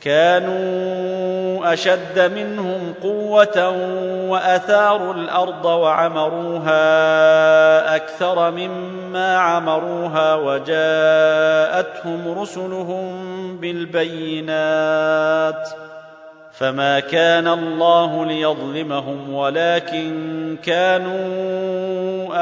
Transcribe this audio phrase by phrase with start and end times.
[0.00, 3.68] كانوا أشد منهم قوة
[4.28, 6.76] وأثاروا الأرض وعمروها
[7.96, 13.16] أكثر مما عمروها وجاءتهم رسلهم
[13.56, 15.68] بالبينات
[16.52, 21.20] فما كان الله ليظلمهم ولكن كانوا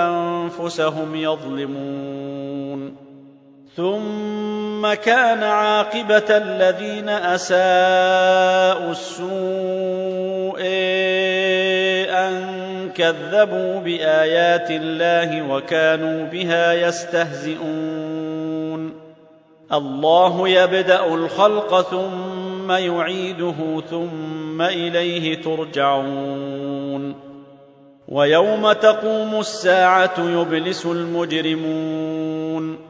[0.08, 3.07] أنفسهم يظلمون
[3.78, 10.60] ثم كان عاقبة الذين أساءوا السوء
[12.10, 12.58] أن
[12.94, 18.28] كذبوا بآيات الله وكانوا بها يستهزئون.
[19.72, 27.14] الله يبدأ الخلق ثم يعيده ثم إليه ترجعون.
[28.08, 32.87] ويوم تقوم الساعة يبلس المجرمون.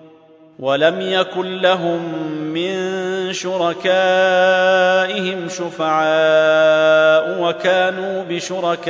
[0.59, 2.89] ولم يكن لهم من
[3.33, 3.89] شركائهم
[5.49, 8.85] شفعاء وكانوا بشركائهم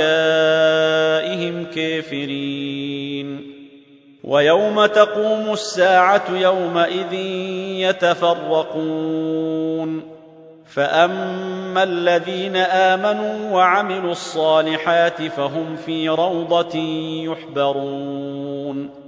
[1.64, 3.52] كافرين.
[4.24, 7.12] ويوم تقوم الساعة يومئذ
[7.88, 10.02] يتفرقون.
[10.66, 16.78] فأما الذين آمنوا وعملوا الصالحات فهم في روضة
[17.24, 19.07] يحبرون.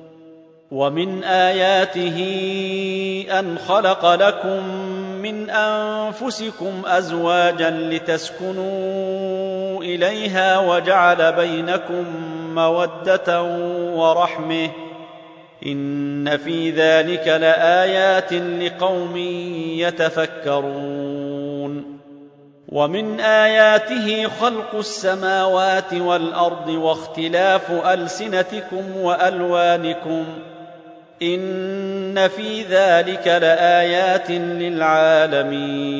[0.71, 2.17] ومن اياته
[3.39, 4.67] ان خلق لكم
[5.21, 8.61] من انفسكم ازواجا لتسكنوا
[9.83, 12.05] اليها وجعل بينكم
[12.55, 13.43] موده
[13.95, 14.69] ورحمه
[15.65, 19.17] ان في ذلك لايات لقوم
[19.77, 21.31] يتفكرون
[22.69, 30.25] ومن اياته خلق السماوات والارض واختلاف السنتكم والوانكم
[31.21, 34.31] ان في ذلك لايات
[34.61, 35.91] للعالمين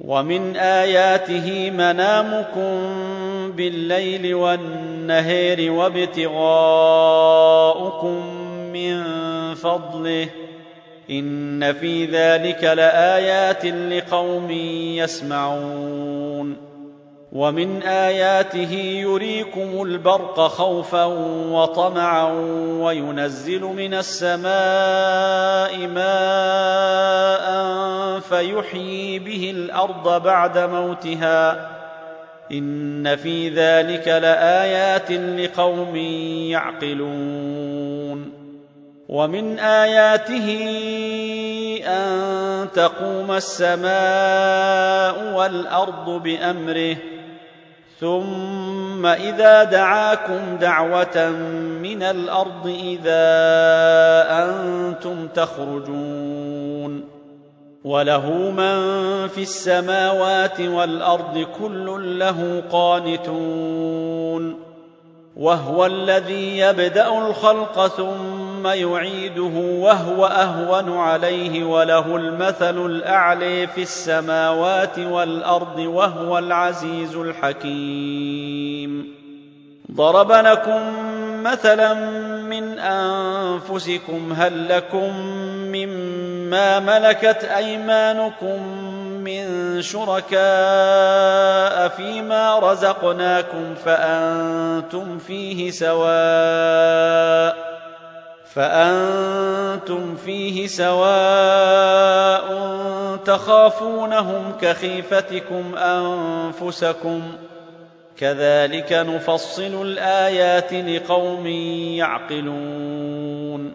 [0.00, 2.92] ومن اياته منامكم
[3.56, 6.42] بالليل والنهير وابتغاؤكم
[8.72, 9.04] من
[9.54, 10.28] فضله
[11.10, 14.50] ان في ذلك لايات لقوم
[14.96, 16.71] يسمعون
[17.32, 21.04] ومن آياته يريكم البرق خوفا
[21.50, 22.32] وطمعا
[22.80, 27.42] وينزل من السماء ماء
[28.20, 31.70] فيحيي به الأرض بعد موتها
[32.52, 35.96] إن في ذلك لآيات لقوم
[36.50, 38.32] يعقلون
[39.08, 40.58] ومن آياته
[41.86, 43.92] أن تقوم السماء
[45.34, 46.96] والأرض بأمره
[48.02, 51.30] ثم إذا دعاكم دعوة
[51.82, 53.24] من الأرض إذا
[54.44, 57.04] أنتم تخرجون
[57.84, 58.78] وله من
[59.28, 64.60] في السماوات والأرض كل له قانتون
[65.36, 67.86] وهو الذي يبدأ الخلق
[68.62, 79.14] ثم يعيده وهو أهون عليه وله المثل الاعلي في السماوات والأرض وهو العزيز الحكيم.
[79.92, 80.80] ضرب لكم
[81.42, 81.94] مثلا
[82.42, 85.16] من أنفسكم هل لكم
[85.72, 88.66] مما ملكت أيمانكم
[89.24, 90.38] من شركاء
[91.88, 97.71] فيما رزقناكم فأنتم فيه سواء
[98.54, 102.52] فأنتم فيه سواء
[103.24, 107.22] تخافونهم كخيفتكم أنفسكم
[108.16, 111.46] كذلك نفصل الآيات لقوم
[111.96, 113.74] يعقلون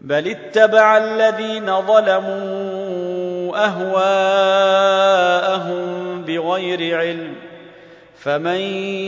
[0.00, 5.04] بل اتبع الذين ظلموا أهواءهم
[6.22, 7.34] بغير علم
[8.18, 8.60] فمن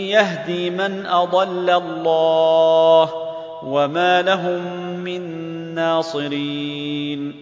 [0.09, 3.26] يهدي من أضل الله
[3.67, 4.61] وما لهم
[4.99, 5.23] من
[5.75, 7.35] ناصرين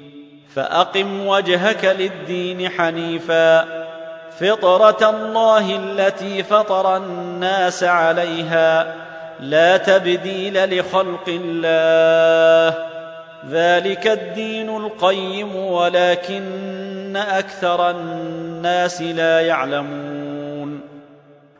[0.54, 3.64] فاقم وجهك للدين حنيفا
[4.40, 8.94] فطره الله التي فطر الناس عليها
[9.40, 12.78] لا تبديل لخلق الله
[13.50, 20.43] ذلك الدين القيم ولكن أكثر الناس لا يعلمون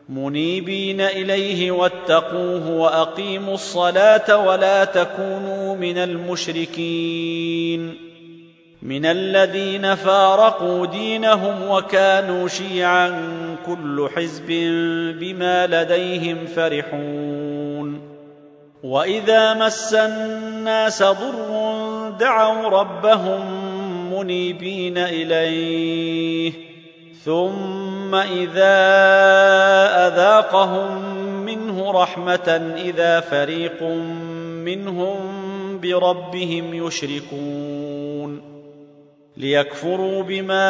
[0.09, 7.95] منيبين إليه واتقوه وأقيموا الصلاة ولا تكونوا من المشركين.
[8.81, 13.21] من الذين فارقوا دينهم وكانوا شيعا
[13.65, 14.47] كل حزب
[15.19, 18.01] بما لديهم فرحون.
[18.83, 23.41] وإذا مس الناس ضر دعوا ربهم
[24.13, 26.74] منيبين إليه.
[27.25, 28.77] ثم إذا
[30.07, 33.83] أذاقهم منه رحمة إذا فريق
[34.63, 35.17] منهم
[35.79, 38.41] بربهم يشركون.
[39.37, 40.69] ليكفروا بما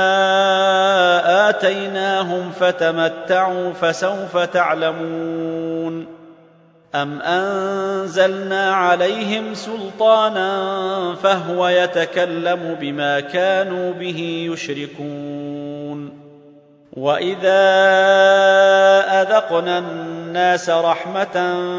[1.49, 6.07] آتيناهم فتمتعوا فسوف تعلمون.
[6.95, 15.54] أم أنزلنا عليهم سلطانا فهو يتكلم بما كانوا به يشركون.
[16.95, 17.61] واذا
[19.21, 21.35] اذقنا الناس رحمه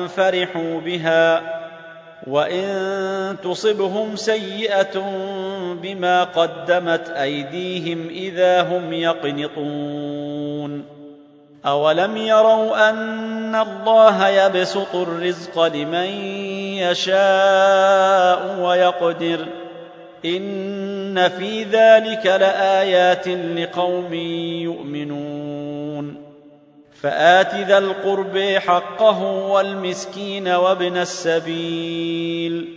[0.07, 1.43] فرحوا بها
[2.27, 5.01] وان تصبهم سيئه
[5.83, 10.85] بما قدمت ايديهم اذا هم يقنطون
[11.67, 16.11] اولم يروا ان الله يبسط الرزق لمن
[16.77, 19.47] يشاء ويقدر
[20.27, 24.15] إن في ذلك لآيات لقوم
[24.63, 26.27] يؤمنون.
[27.03, 32.69] فآت ذا القرب حقه والمسكين وابن السبيل.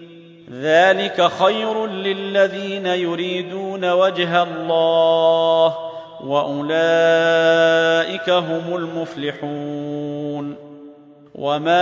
[0.53, 5.75] ذلك خير للذين يريدون وجه الله
[6.23, 10.08] وأولئك هم المفلحون.
[11.39, 11.79] وما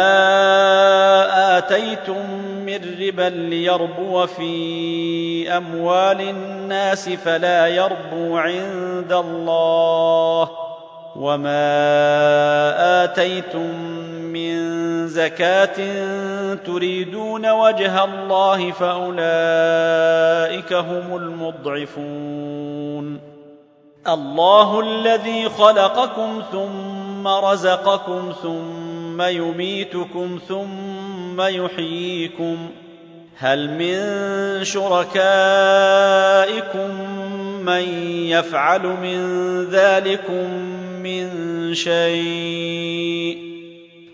[1.58, 2.32] اتيتم
[2.66, 10.50] من ربا ليربو في اموال الناس فلا يربو عند الله
[11.16, 11.74] وما
[13.04, 13.80] اتيتم
[14.34, 14.58] من
[15.08, 15.76] زكاه
[16.56, 19.14] تريدون وجه الله فاولئك
[20.74, 22.58] هم المضعفون
[24.08, 32.70] الله الذي خلقكم ثم رزقكم ثم يميتكم ثم يحييكم
[33.38, 35.18] هل من شركائكم
[37.66, 37.84] من
[38.30, 39.22] يفعل من
[39.66, 40.50] ذلكم
[41.04, 41.30] من
[41.74, 43.48] شيء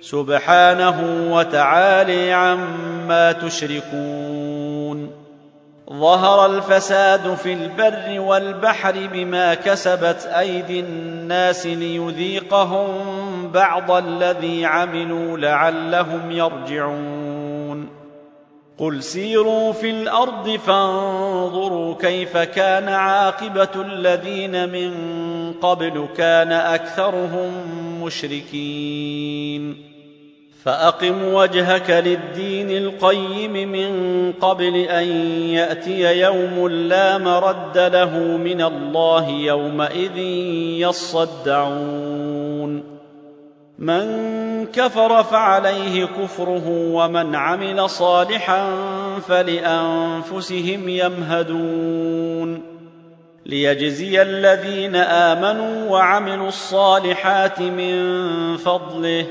[0.02, 5.10] سبحانه وتعالي عما تشركون
[5.94, 17.90] ظهر الفساد في البر والبحر بما كسبت أيدي الناس ليذيقهم بعض الذي عملوا لعلهم يرجعون.
[18.78, 24.94] قل سيروا في الأرض فانظروا كيف كان عاقبة الذين من
[25.62, 27.52] قبل كان أكثرهم
[28.04, 29.94] مشركين.
[30.64, 35.08] فأقم وجهك للدين القيم من قبل أن
[35.50, 40.18] يأتي يوم لا مرد له من الله يومئذ
[40.88, 42.13] يصدعون.
[43.80, 48.70] من كفر فعليه كفره ومن عمل صالحا
[49.28, 52.62] فلأنفسهم يمهدون.
[53.46, 57.98] ليجزي الذين آمنوا وعملوا الصالحات من
[58.58, 59.26] فضله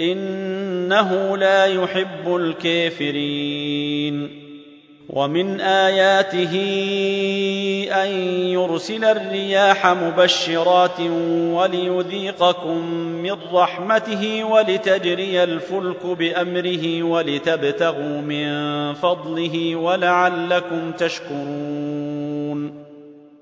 [0.00, 3.81] إنه لا يحب الكافرين.
[5.12, 6.54] ومن آياته
[7.92, 8.08] أن
[8.48, 11.00] يرسل الرياح مبشرات
[11.52, 12.76] وليذيقكم
[13.22, 18.48] من رحمته ولتجري الفلك بأمره ولتبتغوا من
[18.94, 22.01] فضله ولعلكم تشكرون.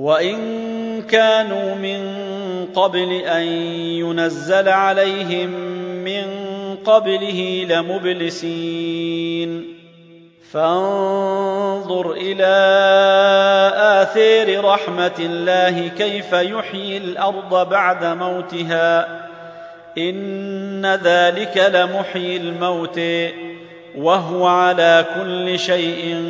[0.00, 2.02] وإن كانوا من
[2.74, 5.50] قبل أن ينزل عليهم
[6.04, 6.22] من
[6.84, 9.64] قبله لمبلسين.
[10.52, 12.56] فانظر إلى
[14.02, 19.20] آثير رحمة الله كيف يحيي الأرض بعد موتها.
[19.98, 23.00] إن ذلك لمحيي الموت
[23.96, 26.24] وهو على كل شيء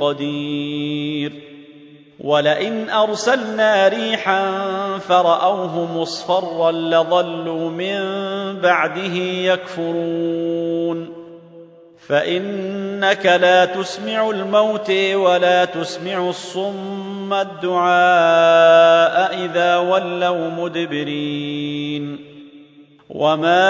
[0.00, 1.53] قدير.
[2.24, 4.44] ولئن أرسلنا ريحا
[4.98, 8.00] فرأوه مصفرا لظلوا من
[8.60, 9.14] بعده
[9.52, 11.24] يكفرون.
[12.08, 17.94] فإنك لا تسمع الموت ولا تسمع الصم الدعاء
[19.44, 22.34] إذا ولوا مدبرين.
[23.10, 23.62] وما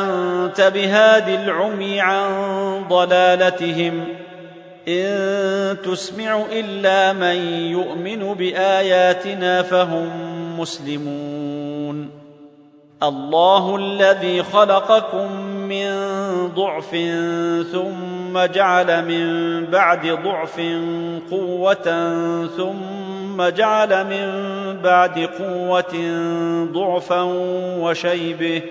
[0.00, 2.28] أنت بهاد العمي عن
[2.88, 4.21] ضلالتهم
[4.88, 7.36] إن تسمع إلا من
[7.70, 10.10] يؤمن بآياتنا فهم
[10.60, 12.22] مسلمون.
[13.02, 15.88] الله الذي خلقكم من
[16.54, 16.90] ضعف
[17.72, 19.26] ثم جعل من
[19.66, 20.60] بعد ضعف
[21.30, 22.14] قوة
[22.56, 24.28] ثم جعل من
[24.82, 25.94] بعد قوة
[26.72, 27.22] ضعفا
[27.78, 28.62] وشيبه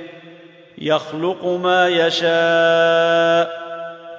[0.77, 3.60] يخلق ما يشاء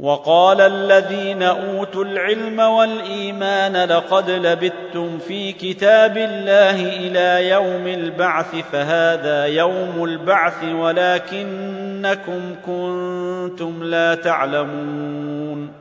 [0.00, 10.04] وقال الذين أوتوا العلم والإيمان لقد لبثتم في كتاب الله إلى يوم البعث فهذا يوم
[10.04, 15.72] البعث ولكنكم كنتم لا تعلمون.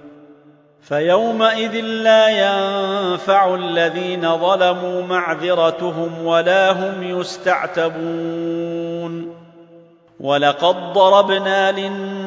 [0.81, 8.51] فيومئذ لا ينفع الذين ظلموا معذرتهم ولا هم يستعتبون.
[10.19, 12.20] ولقد ضربنا للناس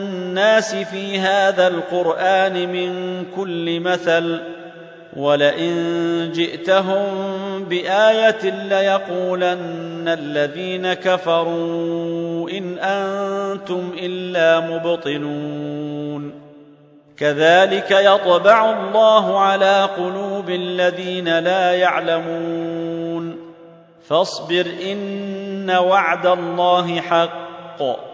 [0.85, 4.41] في هذا القرآن من كل مثل
[5.17, 7.05] ولئن جئتهم
[7.65, 16.33] بآية ليقولن الذين كفروا إن أنتم إلا مبطلون.
[17.17, 23.55] كذلك يطبع الله على قلوب الذين لا يعلمون.
[24.09, 28.14] فاصبر إن وعد الله حق.